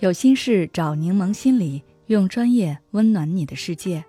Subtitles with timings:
[0.00, 4.02] 有心事找柠檬心理，用专业温暖你的世界。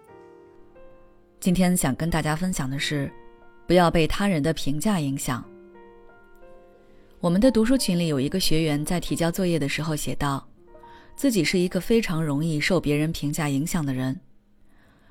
[1.42, 3.12] 今天想跟大家分享的是，
[3.68, 5.44] 不要被他人的评价影响。
[7.20, 10.48] 我们的读书群里有一个学员在提交作业的时候写道，
[11.18, 14.18] 自己是一个非常容易受别人评价影响的人。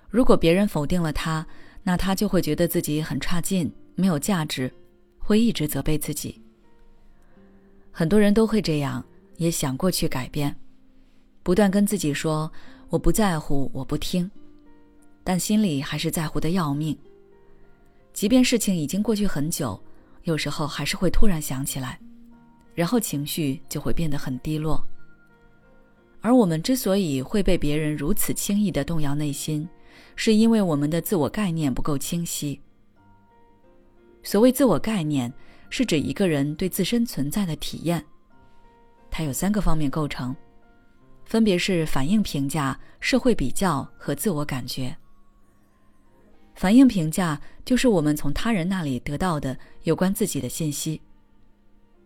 [0.08, 1.46] 如果别人否定了他，
[1.82, 4.72] 那他就会觉得自己很差劲，没有价值，
[5.18, 6.40] 会一直责备自己。
[7.90, 9.04] 很多人都会这样，
[9.36, 10.56] 也想过去改变。
[11.42, 12.50] 不断跟自己说
[12.88, 14.30] 我不在乎，我不听，
[15.24, 16.96] 但心里还是在乎的要命。
[18.12, 19.80] 即便事情已经过去很久，
[20.24, 21.98] 有时候还是会突然想起来，
[22.74, 24.82] 然后情绪就会变得很低落。
[26.20, 29.66] 而我们之所以会被别人如此轻易的动摇内心，
[30.16, 32.60] 是因为我们的自我概念不够清晰。
[34.22, 35.32] 所谓自我概念，
[35.70, 38.04] 是指一个人对自身存在的体验，
[39.10, 40.36] 它有三个方面构成。
[41.30, 44.96] 分别是反应评价、社会比较和自我感觉。
[46.56, 51.00] 反应评价就是我们从他人那里得到的有关自己的信息，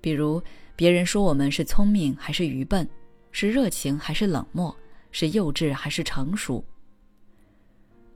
[0.02, 0.42] 比如
[0.76, 2.86] 别人说我们是聪明还是愚笨，
[3.32, 4.76] 是热情还是冷漠，
[5.10, 6.62] 是幼稚还是成熟。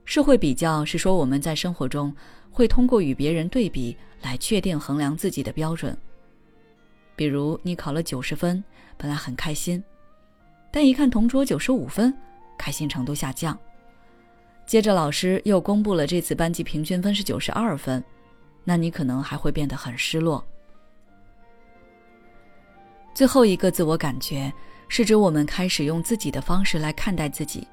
[0.05, 2.15] 社会比较是说我们在生活中
[2.51, 5.97] 会通过与别人对比来确定衡量自己的标准，
[7.15, 8.63] 比如你考了九十分，
[8.95, 9.83] 本来很开心。
[10.71, 12.13] 但一看同桌九十五分，
[12.57, 13.57] 开心程度下降。
[14.65, 18.03] 接着老师又公布了这次班级平均分是九十二分，
[18.63, 20.45] 那你可能还会变得很失落。
[23.15, 24.53] 最后一个自我感觉
[24.87, 27.67] 是指我们开始用自己的方式来看待自己，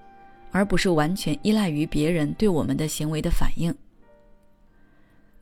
[0.50, 3.72] 而不是完全依赖于别人对我们的行为的反应。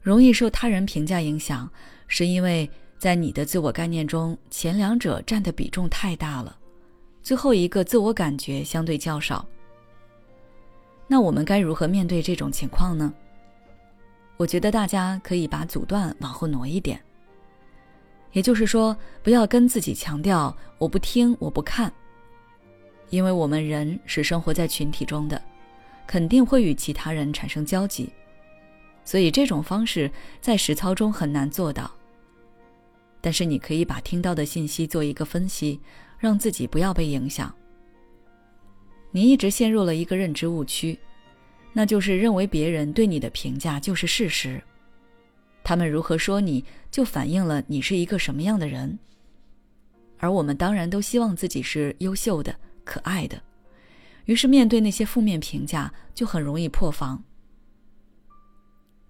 [0.02, 1.70] 容易受他人评价影响，
[2.08, 6.58] 是因为在你的自我概念中，前两者占的比重太大了。
[7.24, 9.46] 最后一个自我感觉相对较少，
[11.08, 13.10] 那我们该如何面对这种情况呢？
[14.36, 17.02] 我觉得大家可以把阻断往后挪一点，
[18.32, 21.90] 也就是说，不要跟自己强调“我不听，我不看”，
[23.08, 25.40] 因为我们人是生活在群体中的，
[26.06, 28.12] 肯定会与其他人产生交集，
[29.02, 30.10] 所以这种方式
[30.42, 31.90] 在实操中很难做到。
[33.22, 35.80] 但是你可以把听到的信息做一个分析。
[36.24, 37.54] 让自己不要被影响。
[39.10, 40.98] 你一直陷入了一个认知误区，
[41.74, 44.58] 那就是认为别人对你的评价就是事实，
[45.62, 48.98] 他们如何说你就反映了你是一个什么样的人。
[50.16, 53.38] 而我们当然都希望自己是优秀的、可爱的，
[54.24, 57.22] 于是面对那些负面评价就很容易破防。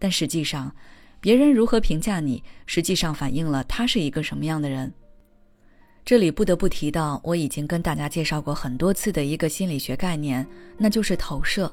[0.01, 0.75] 但实际上，
[1.21, 4.93] 别人如何评价你，实际上反映了他是一个什么样的人。
[6.05, 11.73] 这里不得不提到，我已经跟大家介绍过很多次的一个心理学概念，那就是投射。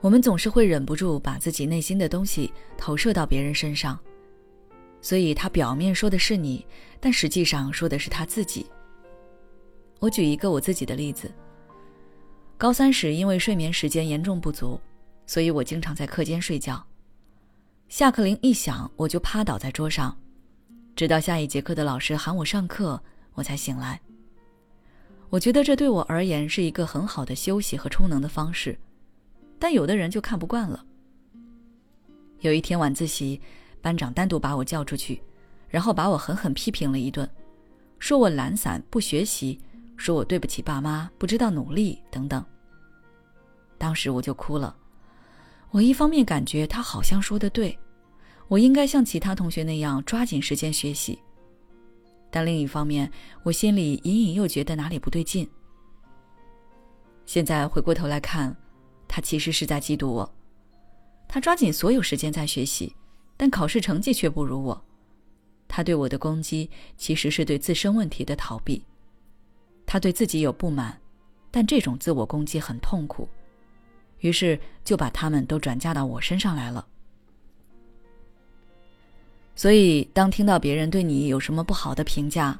[0.00, 3.96] 我们总是会忍不住把自己内心的东西投射到别人身上，
[5.00, 6.66] 所以他表面说的是你，
[6.98, 8.66] 但实际上说的是他自己。
[10.00, 11.30] 我举一个我自己的例子：
[12.56, 14.80] 高三时因为睡眠时间严重不足，
[15.24, 16.84] 所以我经常在课间睡觉。
[17.88, 20.16] 下课铃一响，我就趴倒在桌上。
[20.98, 23.00] 直到下一节课的老师喊我上课，
[23.34, 24.00] 我才醒来。
[25.30, 28.76] 我觉得这对我而言是一个很好的休息和充能的方式，
[29.60, 30.84] 但有的人就看不惯了。
[32.40, 33.40] 有一天晚自习，
[33.80, 35.22] 班长单独把我叫出去，
[35.68, 37.30] 然后把我狠狠批评了一顿，
[38.00, 39.56] 说我懒散不学习，
[39.96, 42.44] 说我对不起爸妈，不知道努力等等。
[43.78, 44.76] 当时我就哭了，
[45.70, 47.78] 我一方面感觉他好像说的对。
[48.48, 51.18] 我应该像其他同学那样抓紧时间学习，
[52.30, 53.10] 但另一方面，
[53.42, 55.48] 我心里隐隐又觉得哪里不对劲。
[57.26, 58.56] 现在回过头来看，
[59.06, 60.34] 他其实是在嫉妒我。
[61.28, 62.96] 他抓紧所有时间在学习，
[63.36, 64.82] 但考试成绩却不如我。
[65.68, 68.82] 他对我的攻击其实是对自身问题的逃避。
[69.84, 70.98] 他对自己有不满，
[71.50, 73.28] 但这种自我攻击很痛苦，
[74.20, 76.86] 于是就把他们都转嫁到我身上来了。
[79.58, 82.56] 所以，当听到别人对你有什么不好的评价，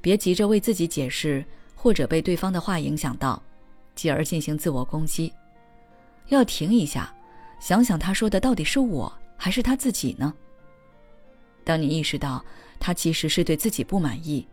[0.00, 1.44] 别急着为自己解释，
[1.74, 3.42] 或者被对方的话影响到，
[3.96, 5.32] 继而进行自我攻击。
[6.28, 7.12] 要停一下，
[7.58, 10.32] 想想他说的到底是我还是他自己呢？
[11.64, 12.44] 当你意识到
[12.78, 14.46] 他其实是对自己不满意，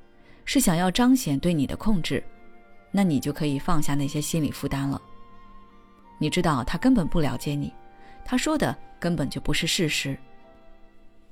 [0.45, 2.23] 是想要彰显对你的控制，
[2.89, 4.99] 那你就可以放下那些心理负担了。
[6.17, 7.71] 你知道他根本不了解你，
[8.25, 10.17] 他说的根本就不是事实。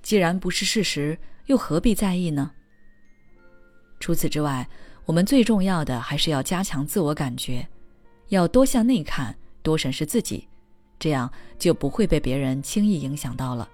[0.01, 2.51] 既然不是事实，又何必在意呢？
[4.00, 4.68] 除此之外，
[5.06, 7.68] 我们最重要的还是要加强自我感觉，
[8.30, 10.48] 要多向内看，多审视自己，
[10.98, 13.69] 这样就不会被别人轻易影响到了。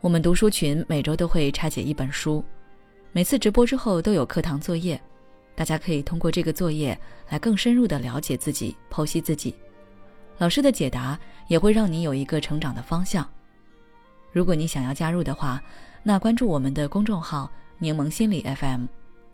[0.00, 2.44] 我们读书群每周都会拆解一本书，
[3.12, 5.00] 每次直播之后都有课堂作业，
[5.54, 6.98] 大家可以通过这个作业
[7.30, 9.54] 来更深入的了解自己，剖析自己。
[10.36, 11.18] 老师的解答
[11.48, 13.28] 也会让你有一个成长的方向。
[14.32, 15.62] 如果你想要加入的话，
[16.02, 18.86] 那关注我们的公众号“柠檬心理 FM”，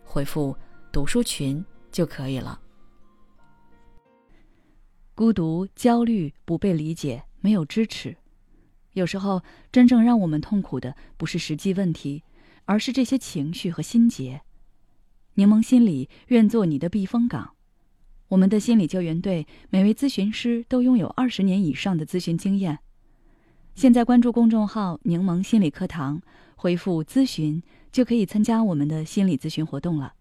[0.03, 0.55] 回复
[0.91, 2.59] “读书群”就可以了。
[5.13, 8.15] 孤独、焦虑、不被理解、没有支持，
[8.93, 12.23] 有时候真正让我们痛苦的不是实际问题，
[12.65, 14.41] 而是这些情绪和心结。
[15.35, 17.51] 柠檬心理愿做你的避风港。
[18.29, 22.79] 我们的心理救援队每位咨询师都拥有二十年以上的咨询经验。
[23.75, 26.21] 现在关注公众号“柠檬心理课堂”，
[26.55, 27.61] 回复“咨询”
[27.91, 30.13] 就可以参加我们的心理咨询活动了。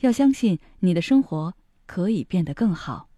[0.00, 1.54] 要相信你的生活
[1.86, 3.11] 可以变得更好。